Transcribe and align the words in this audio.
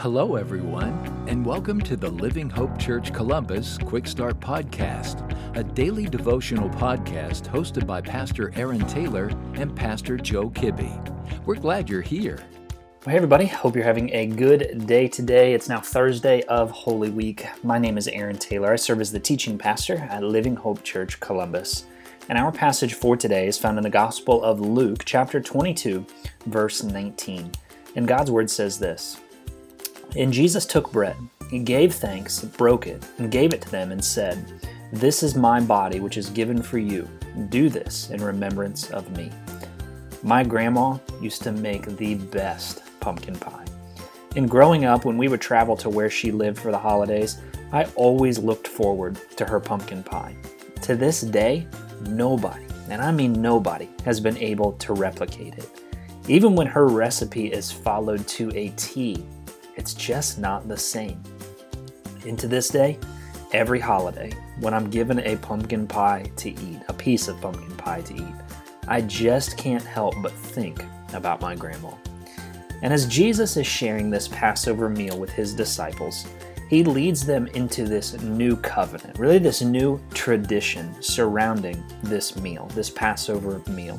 Hello, 0.00 0.36
everyone, 0.36 0.94
and 1.28 1.44
welcome 1.44 1.78
to 1.78 1.94
the 1.94 2.08
Living 2.08 2.48
Hope 2.48 2.78
Church 2.78 3.12
Columbus 3.12 3.76
Quick 3.76 4.06
Start 4.06 4.40
Podcast, 4.40 5.28
a 5.58 5.62
daily 5.62 6.06
devotional 6.06 6.70
podcast 6.70 7.42
hosted 7.42 7.86
by 7.86 8.00
Pastor 8.00 8.50
Aaron 8.56 8.80
Taylor 8.86 9.30
and 9.56 9.76
Pastor 9.76 10.16
Joe 10.16 10.48
Kibbe. 10.48 11.44
We're 11.44 11.56
glad 11.56 11.90
you're 11.90 12.00
here. 12.00 12.42
Hey, 13.04 13.14
everybody. 13.14 13.44
Hope 13.44 13.74
you're 13.74 13.84
having 13.84 14.08
a 14.14 14.24
good 14.24 14.86
day 14.86 15.06
today. 15.06 15.52
It's 15.52 15.68
now 15.68 15.80
Thursday 15.80 16.44
of 16.44 16.70
Holy 16.70 17.10
Week. 17.10 17.46
My 17.62 17.78
name 17.78 17.98
is 17.98 18.08
Aaron 18.08 18.38
Taylor. 18.38 18.72
I 18.72 18.76
serve 18.76 19.02
as 19.02 19.12
the 19.12 19.20
teaching 19.20 19.58
pastor 19.58 19.96
at 19.96 20.22
Living 20.22 20.56
Hope 20.56 20.82
Church 20.82 21.20
Columbus. 21.20 21.84
And 22.30 22.38
our 22.38 22.52
passage 22.52 22.94
for 22.94 23.18
today 23.18 23.46
is 23.48 23.58
found 23.58 23.76
in 23.76 23.84
the 23.84 23.90
Gospel 23.90 24.42
of 24.42 24.60
Luke, 24.60 25.04
chapter 25.04 25.42
22, 25.42 26.06
verse 26.46 26.82
19. 26.82 27.52
And 27.96 28.08
God's 28.08 28.30
word 28.30 28.48
says 28.48 28.78
this 28.78 29.20
and 30.16 30.32
Jesus 30.32 30.66
took 30.66 30.92
bread, 30.92 31.16
gave 31.64 31.94
thanks, 31.94 32.42
broke 32.44 32.86
it, 32.86 33.04
and 33.18 33.30
gave 33.30 33.52
it 33.52 33.62
to 33.62 33.70
them, 33.70 33.92
and 33.92 34.04
said, 34.04 34.44
This 34.92 35.22
is 35.22 35.34
my 35.34 35.60
body, 35.60 36.00
which 36.00 36.16
is 36.16 36.30
given 36.30 36.62
for 36.62 36.78
you. 36.78 37.08
Do 37.48 37.68
this 37.68 38.10
in 38.10 38.22
remembrance 38.22 38.90
of 38.90 39.16
me. 39.16 39.30
My 40.22 40.44
grandma 40.44 40.98
used 41.20 41.42
to 41.42 41.52
make 41.52 41.96
the 41.96 42.14
best 42.14 42.82
pumpkin 43.00 43.36
pie. 43.36 43.64
And 44.36 44.48
growing 44.48 44.84
up, 44.84 45.04
when 45.04 45.18
we 45.18 45.28
would 45.28 45.40
travel 45.40 45.76
to 45.78 45.88
where 45.88 46.10
she 46.10 46.30
lived 46.30 46.58
for 46.58 46.70
the 46.70 46.78
holidays, 46.78 47.40
I 47.72 47.84
always 47.94 48.38
looked 48.38 48.68
forward 48.68 49.18
to 49.36 49.44
her 49.44 49.60
pumpkin 49.60 50.02
pie. 50.02 50.36
To 50.82 50.94
this 50.94 51.20
day, 51.20 51.66
nobody, 52.02 52.64
and 52.88 53.00
I 53.00 53.12
mean 53.12 53.32
nobody, 53.32 53.88
has 54.04 54.20
been 54.20 54.36
able 54.38 54.72
to 54.72 54.92
replicate 54.92 55.54
it. 55.54 55.68
Even 56.28 56.54
when 56.54 56.66
her 56.66 56.86
recipe 56.86 57.46
is 57.46 57.72
followed 57.72 58.26
to 58.28 58.52
a 58.56 58.68
T, 58.76 59.24
it's 59.76 59.94
just 59.94 60.38
not 60.38 60.68
the 60.68 60.76
same. 60.76 61.22
Into 62.24 62.46
this 62.48 62.68
day, 62.68 62.98
every 63.52 63.80
holiday, 63.80 64.32
when 64.60 64.74
I'm 64.74 64.90
given 64.90 65.20
a 65.20 65.36
pumpkin 65.36 65.86
pie 65.86 66.30
to 66.36 66.50
eat, 66.50 66.80
a 66.88 66.92
piece 66.92 67.28
of 67.28 67.40
pumpkin 67.40 67.76
pie 67.76 68.02
to 68.02 68.14
eat, 68.14 68.34
I 68.88 69.00
just 69.02 69.56
can't 69.56 69.84
help 69.84 70.14
but 70.22 70.32
think 70.32 70.84
about 71.14 71.40
my 71.40 71.54
grandma. 71.54 71.92
And 72.82 72.92
as 72.92 73.06
Jesus 73.06 73.56
is 73.56 73.66
sharing 73.66 74.10
this 74.10 74.28
Passover 74.28 74.88
meal 74.88 75.18
with 75.18 75.30
his 75.30 75.54
disciples, 75.54 76.26
he 76.68 76.84
leads 76.84 77.26
them 77.26 77.48
into 77.48 77.84
this 77.84 78.20
new 78.22 78.56
covenant, 78.56 79.18
really, 79.18 79.38
this 79.38 79.60
new 79.60 80.00
tradition 80.14 80.94
surrounding 81.02 81.82
this 82.04 82.36
meal, 82.36 82.66
this 82.74 82.88
Passover 82.88 83.60
meal. 83.70 83.98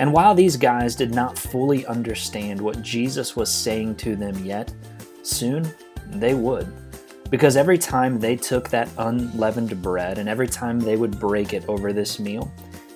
And 0.00 0.14
while 0.14 0.34
these 0.34 0.56
guys 0.56 0.96
did 0.96 1.14
not 1.14 1.38
fully 1.38 1.84
understand 1.84 2.58
what 2.58 2.80
Jesus 2.80 3.36
was 3.36 3.50
saying 3.50 3.96
to 3.96 4.16
them 4.16 4.34
yet, 4.42 4.72
Soon, 5.22 5.70
they 6.12 6.32
would. 6.32 6.66
Because 7.28 7.54
every 7.54 7.76
time 7.76 8.18
they 8.18 8.34
took 8.34 8.70
that 8.70 8.88
unleavened 8.96 9.82
bread 9.82 10.16
and 10.16 10.26
every 10.26 10.48
time 10.48 10.80
they 10.80 10.96
would 10.96 11.20
break 11.20 11.52
it 11.52 11.68
over 11.68 11.92
this 11.92 12.18
meal, 12.18 12.50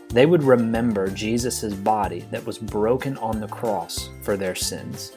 they 0.08 0.24
would 0.24 0.42
remember 0.42 1.10
Jesus' 1.10 1.74
body 1.74 2.24
that 2.30 2.46
was 2.46 2.56
broken 2.56 3.18
on 3.18 3.38
the 3.38 3.48
cross 3.48 4.08
for 4.22 4.38
their 4.38 4.54
sins. 4.54 5.12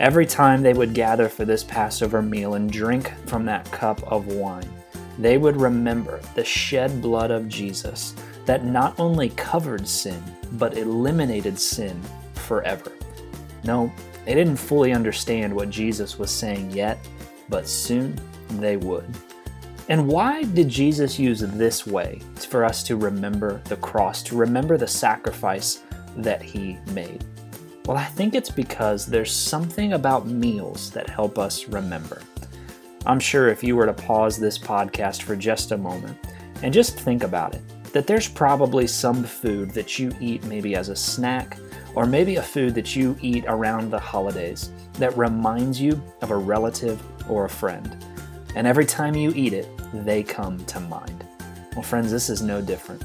Every 0.00 0.26
time 0.26 0.62
they 0.62 0.74
would 0.74 0.92
gather 0.92 1.30
for 1.30 1.46
this 1.46 1.64
Passover 1.64 2.20
meal 2.20 2.54
and 2.54 2.70
drink 2.70 3.14
from 3.26 3.46
that 3.46 3.64
cup 3.72 4.02
of 4.12 4.26
wine, 4.26 4.68
they 5.18 5.38
would 5.38 5.56
remember 5.56 6.20
the 6.34 6.44
shed 6.44 7.00
blood 7.00 7.30
of 7.30 7.48
Jesus 7.48 8.14
that 8.46 8.64
not 8.64 8.98
only 8.98 9.30
covered 9.30 9.86
sin, 9.88 10.22
but 10.52 10.76
eliminated 10.76 11.58
sin 11.58 12.00
forever. 12.34 12.92
No, 13.64 13.92
they 14.24 14.34
didn't 14.34 14.56
fully 14.56 14.92
understand 14.92 15.54
what 15.54 15.70
Jesus 15.70 16.18
was 16.18 16.30
saying 16.30 16.70
yet, 16.70 16.98
but 17.48 17.68
soon 17.68 18.18
they 18.50 18.76
would. 18.76 19.06
And 19.88 20.08
why 20.08 20.44
did 20.44 20.68
Jesus 20.68 21.18
use 21.18 21.40
this 21.40 21.86
way 21.86 22.20
for 22.48 22.64
us 22.64 22.82
to 22.84 22.96
remember 22.96 23.60
the 23.64 23.76
cross, 23.76 24.22
to 24.24 24.36
remember 24.36 24.78
the 24.78 24.86
sacrifice 24.86 25.82
that 26.16 26.40
he 26.40 26.78
made? 26.92 27.24
Well, 27.84 27.98
I 27.98 28.04
think 28.04 28.34
it's 28.34 28.50
because 28.50 29.04
there's 29.04 29.30
something 29.30 29.92
about 29.92 30.26
meals 30.26 30.90
that 30.92 31.10
help 31.10 31.38
us 31.38 31.68
remember. 31.68 32.22
I'm 33.04 33.20
sure 33.20 33.48
if 33.48 33.62
you 33.62 33.76
were 33.76 33.84
to 33.84 33.92
pause 33.92 34.38
this 34.38 34.58
podcast 34.58 35.20
for 35.20 35.36
just 35.36 35.72
a 35.72 35.76
moment 35.76 36.16
and 36.62 36.72
just 36.72 36.98
think 36.98 37.22
about 37.22 37.54
it, 37.54 37.60
that 37.94 38.08
there's 38.08 38.26
probably 38.26 38.88
some 38.88 39.22
food 39.22 39.70
that 39.70 40.00
you 40.00 40.12
eat 40.20 40.42
maybe 40.46 40.74
as 40.74 40.88
a 40.88 40.96
snack 40.96 41.56
or 41.94 42.04
maybe 42.06 42.36
a 42.36 42.42
food 42.42 42.74
that 42.74 42.96
you 42.96 43.16
eat 43.22 43.44
around 43.46 43.88
the 43.88 43.98
holidays 43.98 44.72
that 44.94 45.16
reminds 45.16 45.80
you 45.80 46.02
of 46.20 46.32
a 46.32 46.36
relative 46.36 47.00
or 47.30 47.44
a 47.44 47.48
friend. 47.48 48.04
And 48.56 48.66
every 48.66 48.84
time 48.84 49.14
you 49.14 49.32
eat 49.36 49.52
it, 49.52 49.68
they 50.04 50.24
come 50.24 50.58
to 50.66 50.80
mind. 50.80 51.24
Well, 51.74 51.84
friends, 51.84 52.10
this 52.10 52.28
is 52.28 52.42
no 52.42 52.60
different. 52.60 53.04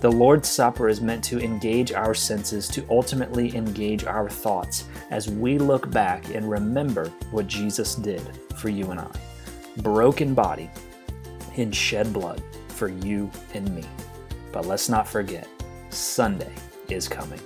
The 0.00 0.10
Lord's 0.10 0.48
Supper 0.48 0.88
is 0.88 1.02
meant 1.02 1.22
to 1.24 1.38
engage 1.38 1.92
our 1.92 2.14
senses, 2.14 2.66
to 2.68 2.86
ultimately 2.88 3.54
engage 3.54 4.04
our 4.04 4.30
thoughts 4.30 4.86
as 5.10 5.28
we 5.28 5.58
look 5.58 5.90
back 5.90 6.34
and 6.34 6.50
remember 6.50 7.08
what 7.30 7.46
Jesus 7.46 7.94
did 7.94 8.22
for 8.56 8.70
you 8.70 8.90
and 8.90 9.00
I. 9.00 9.10
Broken 9.82 10.32
body 10.32 10.70
in 11.56 11.70
shed 11.70 12.10
blood 12.14 12.42
for 12.68 12.88
you 12.88 13.30
and 13.52 13.70
me. 13.76 13.84
But 14.52 14.66
let's 14.66 14.88
not 14.88 15.08
forget, 15.08 15.48
Sunday 15.90 16.52
is 16.88 17.08
coming. 17.08 17.40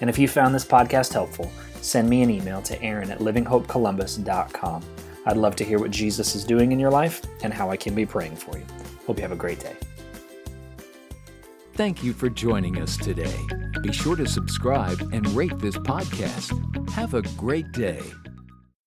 And 0.00 0.10
if 0.10 0.18
you 0.18 0.28
found 0.28 0.54
this 0.54 0.64
podcast 0.64 1.12
helpful, 1.12 1.50
send 1.80 2.08
me 2.08 2.22
an 2.22 2.30
email 2.30 2.62
to 2.62 2.80
aaron 2.82 3.10
at 3.10 3.18
livinghopecolumbus.com. 3.18 4.82
I'd 5.26 5.36
love 5.36 5.56
to 5.56 5.64
hear 5.64 5.78
what 5.78 5.90
Jesus 5.90 6.34
is 6.34 6.44
doing 6.44 6.72
in 6.72 6.78
your 6.78 6.90
life 6.90 7.22
and 7.42 7.52
how 7.52 7.70
I 7.70 7.76
can 7.76 7.94
be 7.94 8.06
praying 8.06 8.36
for 8.36 8.56
you. 8.56 8.66
Hope 9.06 9.18
you 9.18 9.22
have 9.22 9.32
a 9.32 9.36
great 9.36 9.60
day. 9.60 9.76
Thank 11.74 12.02
you 12.02 12.12
for 12.12 12.30
joining 12.30 12.80
us 12.80 12.96
today. 12.96 13.36
Be 13.82 13.92
sure 13.92 14.16
to 14.16 14.26
subscribe 14.26 14.98
and 15.12 15.28
rate 15.32 15.58
this 15.58 15.76
podcast. 15.76 16.90
Have 16.90 17.14
a 17.14 17.22
great 17.36 17.70
day. 17.72 18.00